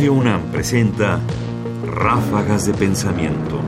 Radio 0.00 0.14
UNAM 0.14 0.50
presenta 0.50 1.20
Ráfagas 1.84 2.64
de 2.64 2.72
Pensamiento. 2.72 3.60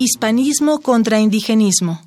Hispanismo 0.00 0.80
contra 0.80 1.20
indigenismo. 1.20 2.00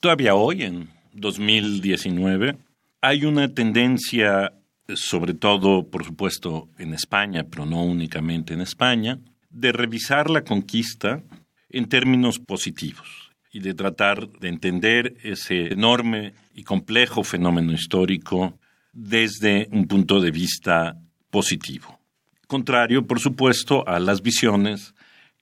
Todavía 0.00 0.34
hoy, 0.34 0.64
en 0.64 0.90
2019, 1.12 2.58
hay 3.00 3.24
una 3.24 3.54
tendencia, 3.54 4.52
sobre 4.88 5.34
todo, 5.34 5.88
por 5.88 6.04
supuesto, 6.04 6.68
en 6.76 6.92
España, 6.92 7.46
pero 7.48 7.66
no 7.66 7.84
únicamente 7.84 8.52
en 8.52 8.62
España, 8.62 9.20
de 9.50 9.70
revisar 9.70 10.28
la 10.28 10.42
conquista 10.42 11.22
en 11.70 11.88
términos 11.88 12.40
positivos 12.40 13.24
y 13.54 13.60
de 13.60 13.72
tratar 13.72 14.28
de 14.40 14.48
entender 14.48 15.16
ese 15.22 15.72
enorme 15.72 16.34
y 16.56 16.64
complejo 16.64 17.22
fenómeno 17.22 17.72
histórico 17.72 18.58
desde 18.92 19.68
un 19.70 19.86
punto 19.86 20.20
de 20.20 20.32
vista 20.32 20.96
positivo. 21.30 22.00
Contrario, 22.48 23.06
por 23.06 23.20
supuesto, 23.20 23.86
a 23.88 24.00
las 24.00 24.22
visiones 24.22 24.92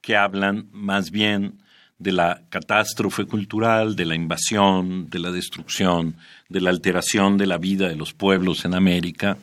que 0.02 0.14
hablan 0.14 0.68
más 0.72 1.10
bien 1.10 1.62
de 1.98 2.12
la 2.12 2.42
catástrofe 2.50 3.24
cultural, 3.24 3.96
de 3.96 4.04
la 4.04 4.14
invasión, 4.14 5.08
de 5.08 5.18
la 5.18 5.30
destrucción, 5.30 6.16
de 6.50 6.60
la 6.60 6.68
alteración 6.68 7.38
de 7.38 7.46
la 7.46 7.56
vida 7.56 7.88
de 7.88 7.96
los 7.96 8.12
pueblos 8.12 8.66
en 8.66 8.74
América 8.74 9.38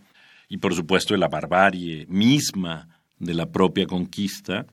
y 0.48 0.58
por 0.58 0.76
supuesto 0.76 1.16
de 1.16 1.20
la 1.20 1.28
barbarie 1.28 2.06
misma 2.08 2.88
de 3.18 3.34
la 3.34 3.48
propia 3.48 3.88
conquista. 3.88 4.68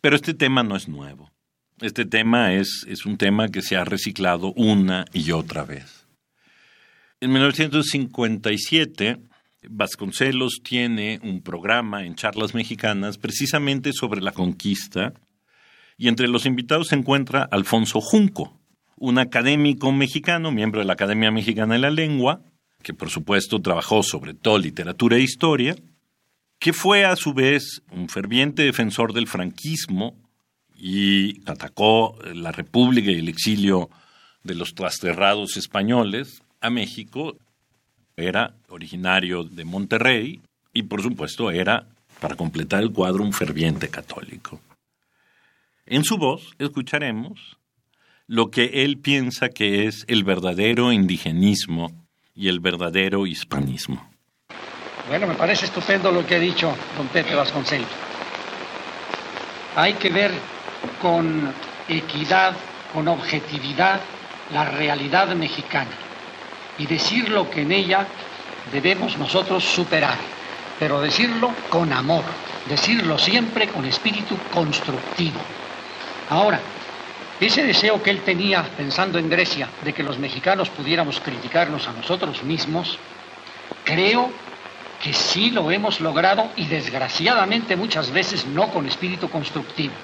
Pero 0.00 0.16
este 0.16 0.32
tema 0.32 0.62
no 0.62 0.76
es 0.76 0.88
nuevo. 0.88 1.30
Este 1.80 2.04
tema 2.04 2.54
es, 2.54 2.84
es 2.88 3.06
un 3.06 3.16
tema 3.18 3.48
que 3.48 3.62
se 3.62 3.76
ha 3.76 3.84
reciclado 3.84 4.52
una 4.54 5.04
y 5.12 5.30
otra 5.30 5.64
vez. 5.64 6.06
En 7.20 7.32
1957, 7.32 9.18
Vasconcelos 9.68 10.60
tiene 10.62 11.20
un 11.22 11.40
programa 11.40 12.04
en 12.04 12.16
charlas 12.16 12.54
mexicanas 12.54 13.16
precisamente 13.16 13.92
sobre 13.92 14.20
la 14.20 14.32
conquista 14.32 15.14
y 15.96 16.08
entre 16.08 16.26
los 16.26 16.46
invitados 16.46 16.88
se 16.88 16.96
encuentra 16.96 17.48
Alfonso 17.50 18.00
Junco, 18.00 18.58
un 18.96 19.18
académico 19.18 19.92
mexicano, 19.92 20.50
miembro 20.50 20.80
de 20.80 20.86
la 20.86 20.94
Academia 20.94 21.30
Mexicana 21.30 21.74
de 21.74 21.80
la 21.80 21.90
Lengua, 21.90 22.40
que 22.82 22.94
por 22.94 23.10
supuesto 23.10 23.60
trabajó 23.60 24.02
sobre 24.02 24.34
todo 24.34 24.58
literatura 24.58 25.16
e 25.16 25.22
historia, 25.22 25.76
que 26.58 26.72
fue 26.72 27.04
a 27.04 27.14
su 27.14 27.34
vez 27.34 27.82
un 27.92 28.08
ferviente 28.08 28.62
defensor 28.62 29.12
del 29.12 29.28
franquismo 29.28 30.27
y 30.78 31.42
atacó 31.46 32.16
la 32.34 32.52
República 32.52 33.10
y 33.10 33.18
el 33.18 33.28
exilio 33.28 33.90
de 34.44 34.54
los 34.54 34.74
trasterrados 34.74 35.56
españoles 35.56 36.42
a 36.60 36.70
México. 36.70 37.36
Era 38.16 38.54
originario 38.68 39.44
de 39.44 39.64
Monterrey 39.64 40.40
y 40.72 40.84
por 40.84 41.02
supuesto 41.02 41.50
era, 41.50 41.86
para 42.20 42.36
completar 42.36 42.82
el 42.82 42.92
cuadro, 42.92 43.24
un 43.24 43.32
ferviente 43.32 43.88
católico. 43.88 44.60
En 45.86 46.04
su 46.04 46.16
voz 46.16 46.54
escucharemos 46.58 47.58
lo 48.26 48.50
que 48.50 48.84
él 48.84 48.98
piensa 48.98 49.48
que 49.48 49.86
es 49.86 50.04
el 50.06 50.22
verdadero 50.22 50.92
indigenismo 50.92 51.90
y 52.34 52.48
el 52.48 52.60
verdadero 52.60 53.26
hispanismo. 53.26 54.08
Bueno, 55.08 55.26
me 55.26 55.34
parece 55.34 55.64
estupendo 55.64 56.12
lo 56.12 56.26
que 56.26 56.34
ha 56.34 56.38
dicho 56.38 56.76
don 56.96 57.08
Pepe 57.08 57.34
Vasconcelos. 57.34 57.88
Hay 59.74 59.94
que 59.94 60.10
ver 60.10 60.32
con 61.00 61.52
equidad, 61.88 62.54
con 62.92 63.08
objetividad, 63.08 64.00
la 64.52 64.64
realidad 64.64 65.28
mexicana 65.34 65.90
y 66.78 66.86
decir 66.86 67.28
lo 67.28 67.50
que 67.50 67.62
en 67.62 67.72
ella 67.72 68.06
debemos 68.72 69.18
nosotros 69.18 69.64
superar, 69.64 70.16
pero 70.78 71.00
decirlo 71.00 71.50
con 71.68 71.92
amor, 71.92 72.24
decirlo 72.68 73.18
siempre 73.18 73.68
con 73.68 73.84
espíritu 73.84 74.36
constructivo. 74.52 75.40
Ahora, 76.30 76.60
ese 77.40 77.64
deseo 77.64 78.02
que 78.02 78.10
él 78.10 78.22
tenía 78.22 78.62
pensando 78.76 79.18
en 79.18 79.28
Grecia 79.28 79.68
de 79.84 79.92
que 79.92 80.02
los 80.02 80.18
mexicanos 80.18 80.70
pudiéramos 80.70 81.20
criticarnos 81.20 81.86
a 81.88 81.92
nosotros 81.92 82.42
mismos, 82.42 82.98
creo 83.84 84.30
que 85.02 85.12
sí 85.12 85.50
lo 85.50 85.70
hemos 85.70 86.00
logrado 86.00 86.50
y 86.56 86.66
desgraciadamente 86.66 87.76
muchas 87.76 88.10
veces 88.10 88.46
no 88.46 88.68
con 88.68 88.86
espíritu 88.86 89.28
constructivo. 89.30 89.94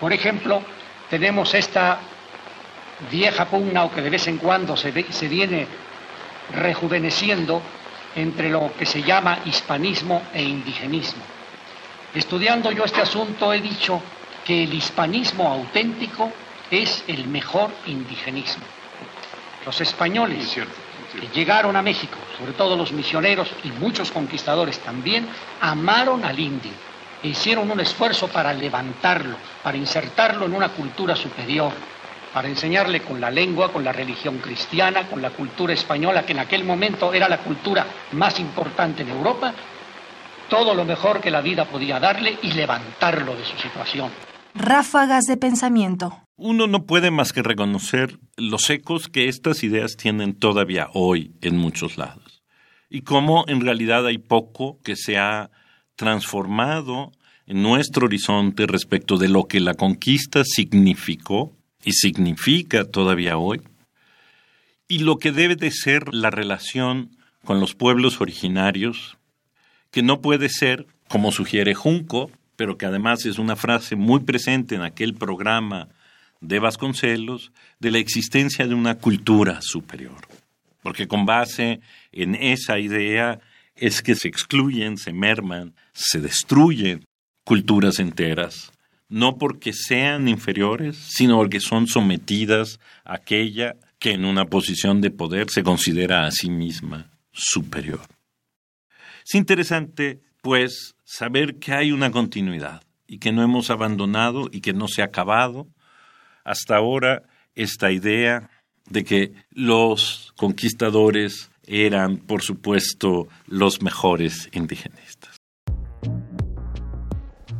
Por 0.00 0.14
ejemplo, 0.14 0.62
tenemos 1.10 1.52
esta 1.54 1.98
vieja 3.10 3.44
pugna 3.44 3.84
o 3.84 3.92
que 3.92 4.00
de 4.00 4.08
vez 4.08 4.26
en 4.28 4.38
cuando 4.38 4.76
se, 4.76 5.12
se 5.12 5.28
viene 5.28 5.66
rejuveneciendo 6.54 7.60
entre 8.16 8.48
lo 8.48 8.72
que 8.76 8.86
se 8.86 9.02
llama 9.02 9.40
hispanismo 9.44 10.22
e 10.32 10.42
indigenismo. 10.42 11.22
Estudiando 12.14 12.72
yo 12.72 12.84
este 12.84 13.02
asunto 13.02 13.52
he 13.52 13.60
dicho 13.60 14.00
que 14.44 14.64
el 14.64 14.74
hispanismo 14.74 15.46
auténtico 15.46 16.32
es 16.70 17.04
el 17.06 17.28
mejor 17.28 17.70
indigenismo. 17.86 18.64
Los 19.66 19.80
españoles 19.82 20.56
que 21.12 21.28
llegaron 21.34 21.76
a 21.76 21.82
México, 21.82 22.16
sobre 22.38 22.52
todo 22.52 22.74
los 22.74 22.92
misioneros 22.92 23.50
y 23.64 23.68
muchos 23.72 24.10
conquistadores 24.10 24.78
también, 24.78 25.28
amaron 25.60 26.24
al 26.24 26.38
indio 26.40 26.72
hicieron 27.22 27.70
un 27.70 27.80
esfuerzo 27.80 28.28
para 28.28 28.52
levantarlo, 28.52 29.36
para 29.62 29.76
insertarlo 29.76 30.46
en 30.46 30.54
una 30.54 30.70
cultura 30.70 31.14
superior, 31.14 31.72
para 32.32 32.48
enseñarle 32.48 33.02
con 33.02 33.20
la 33.20 33.30
lengua, 33.30 33.72
con 33.72 33.84
la 33.84 33.92
religión 33.92 34.38
cristiana, 34.38 35.08
con 35.08 35.20
la 35.20 35.30
cultura 35.30 35.74
española, 35.74 36.24
que 36.24 36.32
en 36.32 36.38
aquel 36.38 36.64
momento 36.64 37.12
era 37.12 37.28
la 37.28 37.38
cultura 37.38 37.86
más 38.12 38.38
importante 38.38 39.02
en 39.02 39.10
Europa, 39.10 39.52
todo 40.48 40.74
lo 40.74 40.84
mejor 40.84 41.20
que 41.20 41.30
la 41.30 41.40
vida 41.40 41.64
podía 41.64 42.00
darle 42.00 42.38
y 42.42 42.52
levantarlo 42.52 43.36
de 43.36 43.44
su 43.44 43.56
situación. 43.58 44.10
Ráfagas 44.54 45.24
de 45.26 45.36
pensamiento. 45.36 46.18
Uno 46.36 46.66
no 46.66 46.84
puede 46.86 47.10
más 47.10 47.32
que 47.32 47.42
reconocer 47.42 48.18
los 48.36 48.68
ecos 48.70 49.08
que 49.08 49.28
estas 49.28 49.62
ideas 49.62 49.96
tienen 49.96 50.36
todavía 50.38 50.88
hoy 50.92 51.34
en 51.40 51.56
muchos 51.56 51.98
lados. 51.98 52.42
Y 52.88 53.02
cómo 53.02 53.44
en 53.46 53.60
realidad 53.60 54.06
hay 54.06 54.18
poco 54.18 54.78
que 54.82 54.96
se 54.96 55.18
ha 55.18 55.50
transformado 56.00 57.12
en 57.46 57.62
nuestro 57.62 58.06
horizonte 58.06 58.66
respecto 58.66 59.18
de 59.18 59.28
lo 59.28 59.44
que 59.44 59.60
la 59.60 59.74
conquista 59.74 60.44
significó 60.44 61.52
y 61.84 61.92
significa 61.92 62.86
todavía 62.86 63.36
hoy, 63.36 63.60
y 64.88 65.00
lo 65.00 65.18
que 65.18 65.30
debe 65.30 65.56
de 65.56 65.70
ser 65.70 66.14
la 66.14 66.30
relación 66.30 67.10
con 67.44 67.60
los 67.60 67.74
pueblos 67.74 68.22
originarios, 68.22 69.18
que 69.90 70.02
no 70.02 70.22
puede 70.22 70.48
ser, 70.48 70.86
como 71.06 71.32
sugiere 71.32 71.74
Junco, 71.74 72.30
pero 72.56 72.78
que 72.78 72.86
además 72.86 73.26
es 73.26 73.38
una 73.38 73.54
frase 73.54 73.94
muy 73.94 74.20
presente 74.20 74.76
en 74.76 74.82
aquel 74.82 75.12
programa 75.12 75.88
de 76.40 76.60
Vasconcelos, 76.60 77.52
de 77.78 77.90
la 77.90 77.98
existencia 77.98 78.66
de 78.66 78.74
una 78.74 78.94
cultura 78.94 79.58
superior. 79.60 80.26
Porque 80.82 81.06
con 81.06 81.26
base 81.26 81.80
en 82.10 82.36
esa 82.36 82.78
idea 82.78 83.40
es 83.80 84.02
que 84.02 84.14
se 84.14 84.28
excluyen, 84.28 84.98
se 84.98 85.12
merman, 85.12 85.74
se 85.92 86.20
destruyen 86.20 87.04
culturas 87.44 87.98
enteras, 87.98 88.72
no 89.08 89.38
porque 89.38 89.72
sean 89.72 90.28
inferiores, 90.28 90.96
sino 90.96 91.36
porque 91.36 91.60
son 91.60 91.86
sometidas 91.86 92.78
a 93.04 93.14
aquella 93.14 93.76
que 93.98 94.12
en 94.12 94.24
una 94.24 94.44
posición 94.44 95.00
de 95.00 95.10
poder 95.10 95.50
se 95.50 95.62
considera 95.62 96.26
a 96.26 96.30
sí 96.30 96.50
misma 96.50 97.10
superior. 97.32 98.02
Es 99.26 99.34
interesante 99.34 100.20
pues 100.42 100.94
saber 101.04 101.58
que 101.58 101.72
hay 101.72 101.92
una 101.92 102.10
continuidad 102.10 102.82
y 103.06 103.18
que 103.18 103.32
no 103.32 103.42
hemos 103.42 103.70
abandonado 103.70 104.48
y 104.52 104.60
que 104.60 104.72
no 104.72 104.88
se 104.88 105.02
ha 105.02 105.06
acabado 105.06 105.66
hasta 106.44 106.76
ahora 106.76 107.22
esta 107.54 107.90
idea 107.90 108.50
de 108.88 109.04
que 109.04 109.32
los 109.50 110.32
conquistadores 110.36 111.49
eran, 111.70 112.18
por 112.18 112.42
supuesto, 112.42 113.28
los 113.46 113.80
mejores 113.80 114.50
indigenistas. 114.52 115.36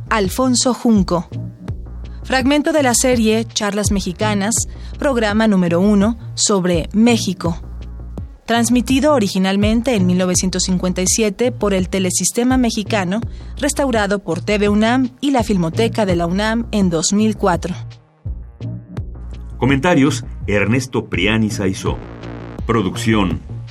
Alfonso 0.09 0.73
Junco. 0.73 1.27
Fragmento 2.23 2.71
de 2.73 2.83
la 2.83 2.93
serie 2.93 3.45
Charlas 3.45 3.91
Mexicanas, 3.91 4.53
programa 4.99 5.47
número 5.47 5.79
uno 5.79 6.19
sobre 6.35 6.87
México 6.93 7.59
transmitido 8.51 9.13
originalmente 9.13 9.95
en 9.95 10.05
1957 10.05 11.53
por 11.53 11.73
el 11.73 11.87
Telesistema 11.87 12.57
Mexicano, 12.57 13.21
restaurado 13.55 14.19
por 14.19 14.41
TV 14.41 14.67
UNAM 14.67 15.11
y 15.21 15.31
la 15.31 15.41
Filmoteca 15.43 16.05
de 16.05 16.17
la 16.17 16.25
UNAM 16.25 16.67
en 16.73 16.89
2004. 16.89 17.73
Comentarios: 19.57 20.25
Ernesto 20.47 21.05
Priani 21.05 21.49
Saizó. 21.49 21.97
Producción: 22.65 23.39